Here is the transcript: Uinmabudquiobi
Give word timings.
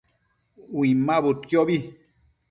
Uinmabudquiobi 0.79 1.77